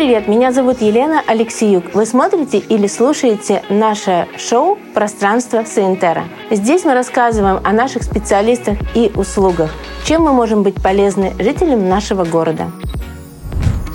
[0.00, 0.28] привет!
[0.28, 1.92] Меня зовут Елена Алексеюк.
[1.92, 6.24] Вы смотрите или слушаете наше шоу «Пространство Саентера».
[6.50, 9.70] Здесь мы рассказываем о наших специалистах и услугах,
[10.06, 12.72] чем мы можем быть полезны жителям нашего города.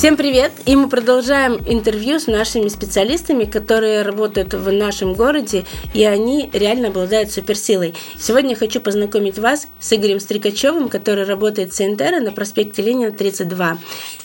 [0.00, 0.52] Всем привет!
[0.64, 6.88] И мы продолжаем интервью с нашими специалистами, которые работают в нашем городе, и они реально
[6.88, 7.94] обладают суперсилой.
[8.16, 13.12] Сегодня я хочу познакомить вас с Игорем Стрикачевым, который работает в Сентера на проспекте Ленина
[13.12, 13.76] 32.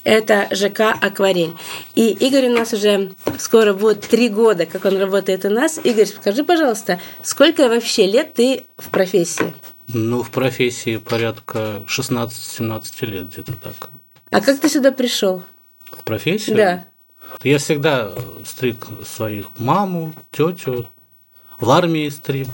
[0.05, 1.51] Это ЖК «Акварель».
[1.93, 5.77] И Игорь у нас уже скоро будет три года, как он работает у нас.
[5.84, 9.53] Игорь, скажи, пожалуйста, сколько вообще лет ты в профессии?
[9.89, 13.89] Ну, в профессии порядка 16-17 лет где-то так.
[14.31, 15.43] А как ты сюда пришел?
[15.98, 16.55] В профессию?
[16.58, 16.85] Да.
[17.44, 18.12] Я всегда
[18.45, 20.88] стриг своих маму, тетю,
[21.59, 22.48] в армии стриг.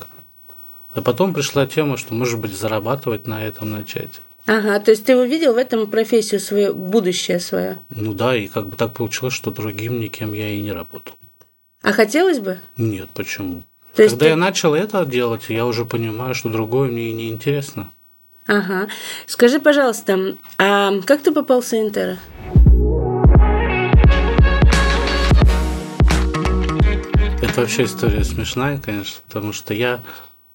[0.93, 4.21] А потом пришла тема, что, может быть, зарабатывать на этом начать.
[4.47, 7.77] Ага, то есть ты увидел в этом профессию свое будущее свое?
[7.89, 11.15] Ну да, и как бы так получилось, что другим никем я и не работал.
[11.83, 12.59] А хотелось бы?
[12.75, 13.63] Нет, почему?
[13.95, 17.13] То есть Когда ты- я начал это делать, я уже понимаю, что другое мне и
[17.13, 17.89] не интересно.
[18.47, 18.87] Ага.
[19.27, 22.17] Скажи, пожалуйста, а как ты попал в Саентера?
[27.51, 30.01] Это вообще история смешная, конечно, потому что я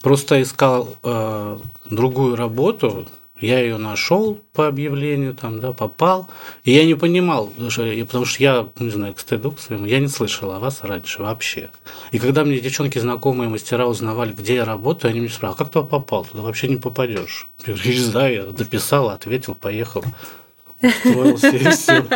[0.01, 1.59] просто искал э,
[1.91, 3.07] другую работу,
[3.39, 6.27] я ее нашел по объявлению, там, да, попал,
[6.65, 9.85] и я не понимал, потому что- потому что я, не знаю, к стыду к своему,
[9.85, 11.69] я не слышал о вас раньше вообще.
[12.13, 15.71] И когда мне девчонки знакомые мастера узнавали, где я работаю, они мне спрашивали, а как
[15.71, 16.25] туда попал?
[16.25, 17.47] Туда вообще не попадешь.
[17.67, 20.03] Я говорю, не знаю, я дописал, ответил, поехал.
[20.83, 22.07] Устроился и все.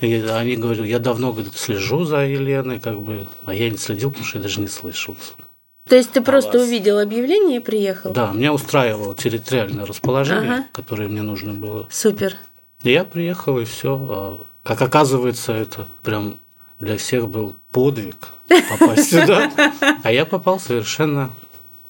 [0.00, 4.10] И они говорят, я давно говорит, слежу за Еленой, как бы, а я не следил,
[4.10, 5.16] потому что я даже не слышал.
[5.88, 6.66] То есть ты просто вас?
[6.66, 8.12] увидел объявление и приехал?
[8.12, 10.64] Да, меня устраивало территориальное расположение, Ага.
[10.72, 11.86] которое мне нужно было.
[11.90, 12.36] Супер.
[12.82, 14.40] И я приехал, и все.
[14.62, 16.38] Как оказывается, это прям
[16.80, 18.28] для всех был подвиг
[18.70, 19.50] попасть сюда.
[20.02, 21.30] А я попал совершенно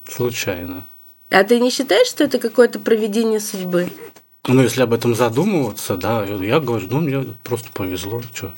[0.07, 0.83] случайно.
[1.29, 3.89] А ты не считаешь, что это какое-то проведение судьбы?
[4.47, 8.51] Ну, если об этом задумываться, да, я говорю, ну, мне просто повезло, что.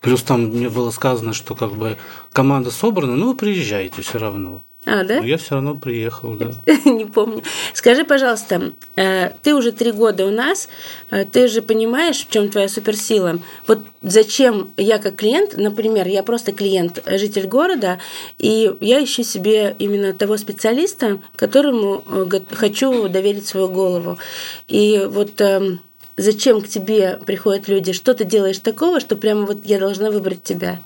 [0.00, 1.96] Плюс там мне было сказано, что как бы
[2.32, 4.62] команда собрана, ну, вы приезжайте все равно.
[4.84, 5.20] А, да?
[5.20, 6.50] Но я все равно приехал, да.
[6.84, 7.42] Не помню.
[7.72, 10.68] Скажи, пожалуйста, э, ты уже три года у нас,
[11.10, 13.38] э, ты же понимаешь, в чем твоя суперсила?
[13.68, 18.00] Вот зачем я как клиент, например, я просто клиент, э, житель города,
[18.38, 22.02] и я ищу себе именно того специалиста, которому
[22.50, 24.18] хочу доверить свою голову.
[24.66, 25.80] И вот эм,
[26.16, 27.92] зачем к тебе приходят люди?
[27.92, 30.80] Что ты делаешь такого, что прямо вот я должна выбрать тебя?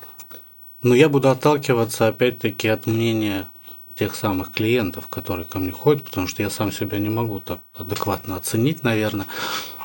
[0.82, 3.48] Но я буду отталкиваться опять-таки от мнения
[3.96, 7.60] тех самых клиентов, которые ко мне ходят, потому что я сам себя не могу так
[7.74, 9.26] адекватно оценить, наверное.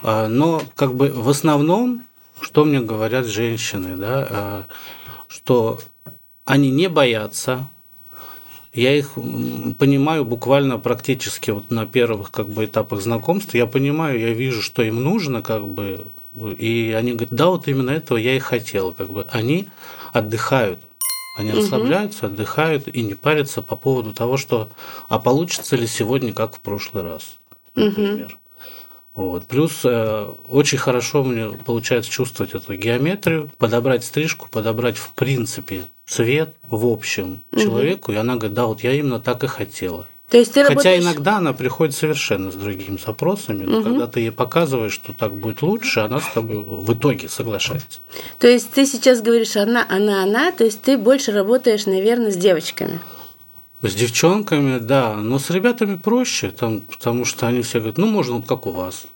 [0.03, 2.03] А, Но как бы в основном,
[2.41, 4.66] что мне говорят женщины, да, а,
[5.27, 5.79] что
[6.45, 7.67] они не боятся,
[8.73, 9.13] я их
[9.79, 13.57] понимаю буквально практически вот на первых как бы этапах знакомства.
[13.57, 17.91] Я понимаю, я вижу, что им нужно, как бы, и они говорят, да, вот именно
[17.91, 19.25] этого я и хотел, как бы.
[19.29, 19.67] Они
[20.13, 20.79] отдыхают,
[21.35, 24.69] они расслабляются, отдыхают и не парятся по поводу того, что,
[25.09, 27.37] а получится ли сегодня, как в прошлый раз,
[27.75, 28.37] например.
[29.13, 29.45] Вот.
[29.45, 36.55] Плюс э, очень хорошо мне получается чувствовать эту геометрию, подобрать стрижку, подобрать в принципе цвет
[36.63, 40.07] в общем человеку, и она говорит, да, вот я именно так и хотела.
[40.31, 41.03] То есть ты Хотя работаешь...
[41.03, 45.61] иногда она приходит совершенно с другими запросами, но когда ты ей показываешь, что так будет
[45.61, 47.99] лучше, она с тобой в итоге соглашается.
[48.39, 52.37] То есть ты сейчас говоришь она, она, она, то есть ты больше работаешь, наверное, с
[52.37, 53.01] девочками.
[53.81, 58.35] С девчонками, да, но с ребятами проще, там, потому что они все говорят, ну, можно
[58.35, 59.07] вот как у вас.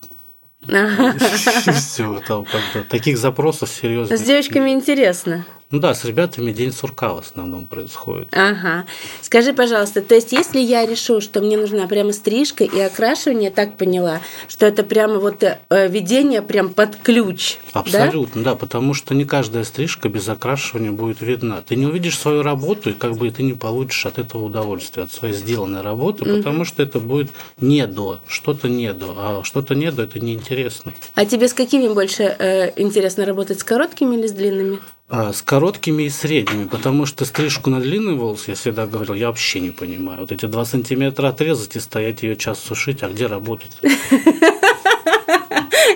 [0.68, 2.44] Все, там
[2.90, 4.18] таких запросов серьезных.
[4.18, 5.46] С девочками интересно.
[5.72, 8.28] Ну да, с ребятами день сурка в основном происходит.
[8.30, 8.86] Ага.
[9.20, 13.50] Скажи, пожалуйста, то есть если я решу, что мне нужна прямо стрижка и окрашивание, я
[13.50, 15.58] так поняла, что это прямо вот э,
[15.88, 17.80] ведение прям под ключ, да?
[17.80, 18.54] Абсолютно, да?
[18.54, 21.62] потому что не каждая стрижка без окрашивания будет видна.
[21.62, 25.10] Ты не увидишь свою работу, и как бы ты не получишь от этого удовольствия, от
[25.10, 27.30] своей сделанной работы, потому что это будет
[27.60, 30.92] не до, что-то не до, а что-то не до, это неинтересно.
[31.16, 34.78] А тебе с какими больше э, интересно работать, с короткими или с длинными?
[35.08, 39.28] А, с короткими и средними, потому что стрижку на длинный волос, я всегда говорил, я
[39.28, 40.20] вообще не понимаю.
[40.20, 43.70] Вот эти два сантиметра отрезать и стоять ее час сушить, а где работать?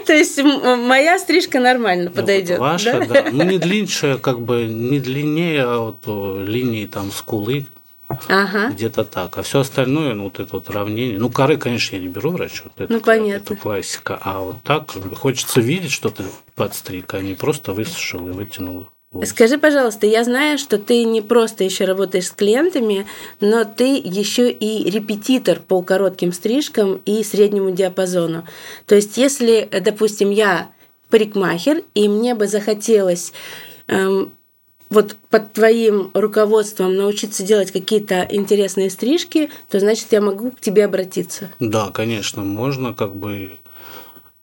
[0.07, 2.61] То есть моя стрижка нормально подойдет.
[2.61, 3.27] Вот Ваша, да?
[3.33, 6.07] Ну, не длиннее, как бы, не длиннее, а вот
[6.47, 7.67] линии там скулы,
[8.29, 8.71] Ага.
[8.71, 9.39] Где-то так.
[9.39, 11.17] А все остальное, ну, вот это вот равнение.
[11.19, 12.73] Ну, коры, конечно, я не беру в расчет.
[12.77, 13.55] Это, Ну, понятно.
[13.55, 14.19] Это классика.
[14.21, 16.25] А вот так хочется видеть, что ты
[16.57, 18.89] подстриг, а не просто высушил и вытянул.
[19.25, 23.07] Скажи, пожалуйста, я знаю, что ты не просто еще работаешь с клиентами,
[23.41, 28.47] но ты еще и репетитор по коротким стрижкам и среднему диапазону.
[28.87, 30.71] То есть, если, допустим, я
[31.11, 33.33] парикмахер, и мне бы захотелось
[33.89, 34.33] эм,
[34.91, 40.85] вот под твоим руководством научиться делать какие-то интересные стрижки, то значит я могу к тебе
[40.85, 41.51] обратиться.
[41.59, 43.59] Да, конечно, можно как бы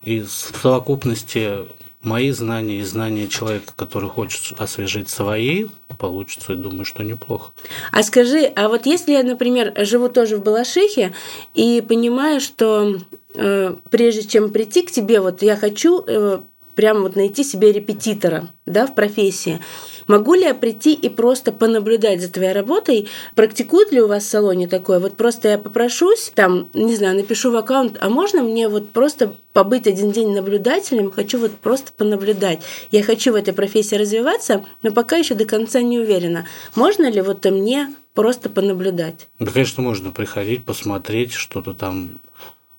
[0.02, 1.66] из совокупности
[2.02, 5.66] мои знания и знания человека, который хочет освежить свои,
[5.98, 7.52] получится, я думаю, что неплохо.
[7.90, 11.12] А скажи, а вот если я, например, живу тоже в Балашихе
[11.54, 12.98] и понимаю, что
[13.34, 16.40] э, прежде чем прийти к тебе, вот я хочу э,
[16.78, 19.58] прям вот найти себе репетитора, да, в профессии.
[20.06, 23.08] Могу ли я прийти и просто понаблюдать за твоей работой?
[23.34, 25.00] Практикуют ли у вас в салоне такое?
[25.00, 29.34] Вот просто я попрошусь, там, не знаю, напишу в аккаунт, а можно мне вот просто
[29.52, 32.62] побыть один день наблюдателем, хочу вот просто понаблюдать.
[32.92, 36.46] Я хочу в этой профессии развиваться, но пока еще до конца не уверена.
[36.76, 39.26] Можно ли вот мне просто понаблюдать?
[39.40, 42.20] Да, конечно, можно приходить, посмотреть, что-то там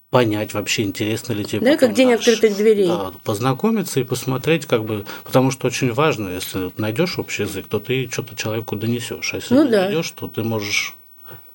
[0.10, 1.62] понять вообще, интересно ли тебе.
[1.62, 2.32] Да, как день дальше.
[2.32, 2.88] открытых дверей.
[2.88, 7.80] Да, познакомиться и посмотреть, как бы, потому что очень важно, если найдешь общий язык, то
[7.80, 9.34] ты что-то человеку донесешь.
[9.34, 9.86] А если Ну не да.
[9.86, 10.96] найдешь, то ты можешь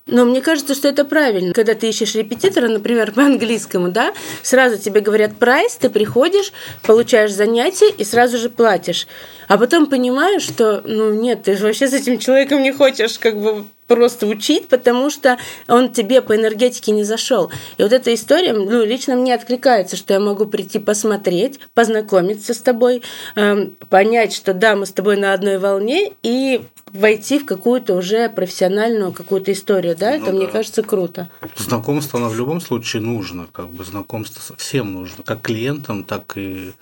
[0.07, 1.53] Но мне кажется, что это правильно.
[1.55, 4.13] Когда ты ищешь репетитора, например, по английскому, да,
[4.43, 6.53] сразу тебе говорят прайс, ты приходишь,
[6.83, 9.07] получаешь занятие и сразу же платишь.
[9.49, 13.41] А потом понимаешь, что, ну нет, ты же вообще с этим человеком не хочешь как
[13.41, 15.39] бы просто учить, потому что
[15.69, 17.51] он тебе по энергетике не зашел.
[17.77, 22.59] И вот эта история, ну, лично мне откликается, что я могу прийти посмотреть, познакомиться с
[22.59, 23.03] тобой,
[23.37, 28.29] эм, понять, что да, мы с тобой на одной волне, и войти в какую-то уже
[28.29, 30.53] профессиональную какую-то историю, да, это Ну мне да.
[30.53, 31.29] кажется круто.
[31.57, 36.37] Знакомство, оно в любом случае нужно, как бы знакомство со всем нужно, как клиентам, так
[36.37, 36.73] и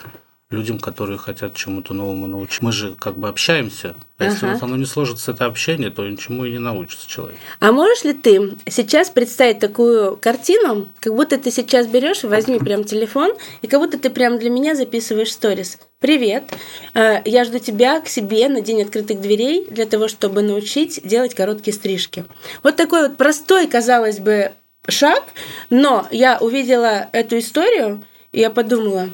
[0.53, 2.65] людям, которые хотят чему-то новому научиться.
[2.65, 4.55] Мы же как бы общаемся, а если Ага.
[4.55, 7.37] вот оно не сложится, это общение, то ничему и не научится человек.
[7.59, 12.85] А можешь ли ты сейчас представить такую картину, как будто ты сейчас берешь, возьми прям
[12.85, 13.33] телефон,
[13.63, 15.79] и как будто ты прям для меня записываешь сторис.
[15.99, 16.45] Привет,
[16.95, 21.35] э, я жду тебя к себе на день открытых дверей для того, чтобы научить делать
[21.35, 22.25] короткие стрижки.
[22.63, 24.53] Вот такой вот простой, казалось бы,
[24.89, 25.23] шаг,
[25.71, 28.03] но я увидела эту историю,
[28.33, 29.09] и я подумала,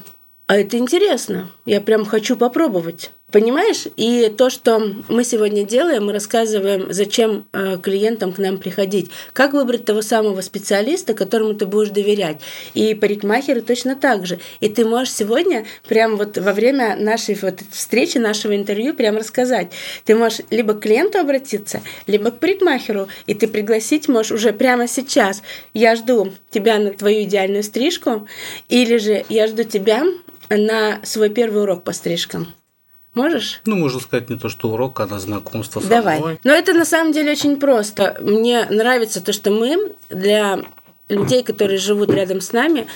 [0.48, 3.10] а это интересно, я прям хочу попробовать.
[3.30, 3.84] Понимаешь?
[3.96, 4.80] И то, что
[5.10, 10.40] мы сегодня делаем, мы рассказываем, зачем э, клиентам к нам приходить, как выбрать того самого
[10.40, 12.40] специалиста, которому ты будешь доверять.
[12.72, 14.38] И парикмахеры точно так же.
[14.60, 19.72] И ты можешь сегодня, прям вот во время нашей вот встречи, нашего интервью, прям рассказать.
[20.06, 24.88] Ты можешь либо к клиенту обратиться, либо к парикмахеру, и ты пригласить можешь уже прямо
[24.88, 25.42] сейчас.
[25.74, 28.26] Я жду тебя на твою идеальную стрижку,
[28.70, 30.04] или же я жду тебя
[30.50, 32.54] на свой первый урок по стрижкам.
[33.14, 33.60] Можешь?
[33.64, 36.18] Ну, можно сказать, не то, что урок, а на знакомство со Давай.
[36.20, 36.40] мной.
[36.44, 38.16] Но это на самом деле очень просто.
[38.20, 40.60] Мне нравится то, что мы для
[41.08, 42.86] людей, которые живут рядом с нами,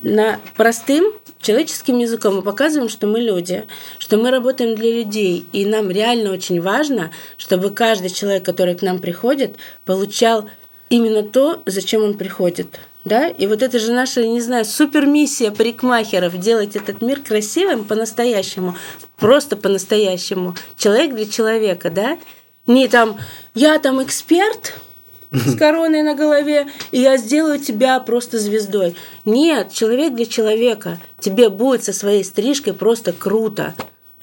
[0.00, 3.64] на простым человеческим языком мы показываем, что мы люди,
[3.98, 8.82] что мы работаем для людей, и нам реально очень важно, чтобы каждый человек, который к
[8.82, 10.48] нам приходит, получал
[10.94, 12.78] именно то, зачем он приходит.
[13.04, 13.28] Да?
[13.28, 18.76] И вот это же наша, не знаю, супермиссия парикмахеров делать этот мир красивым по-настоящему,
[19.16, 22.18] просто по-настоящему, человек для человека, да?
[22.66, 23.18] Не там,
[23.54, 24.72] я там эксперт,
[25.32, 28.96] с короной на голове, и я сделаю тебя просто звездой.
[29.24, 30.98] Нет, человек для человека.
[31.20, 33.74] Тебе будет со своей стрижкой просто круто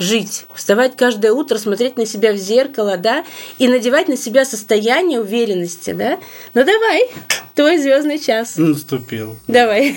[0.01, 3.23] жить, вставать каждое утро, смотреть на себя в зеркало, да,
[3.57, 6.19] и надевать на себя состояние уверенности, да.
[6.53, 7.09] Ну давай,
[7.55, 8.57] твой звездный час.
[8.57, 9.37] Наступил.
[9.47, 9.95] Давай.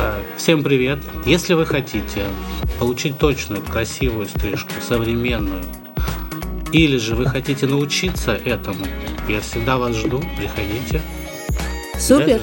[0.00, 1.00] А, Всем привет!
[1.26, 2.22] Если вы хотите
[2.78, 5.64] получить точную, красивую стрижку, современную,
[6.72, 8.86] или же вы хотите научиться этому,
[9.28, 11.00] я всегда вас жду, приходите.
[11.98, 12.42] Супер.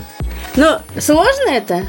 [0.58, 1.86] Но сложно это?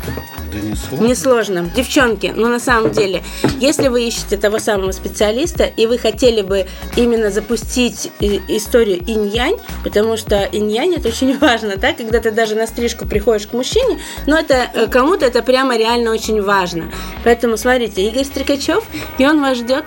[0.52, 1.06] Да не сложно.
[1.06, 1.70] Несложно.
[1.74, 3.22] Девчонки, ну на самом деле,
[3.60, 10.16] если вы ищете того самого специалиста, и вы хотели бы именно запустить историю инь-янь, потому
[10.16, 14.38] что инь-янь это очень важно, да, когда ты даже на стрижку приходишь к мужчине, но
[14.38, 16.92] это э, кому-то это прямо реально очень важно.
[17.24, 18.84] Поэтому смотрите, Игорь Стрикачев,
[19.18, 19.84] и он вас ждет.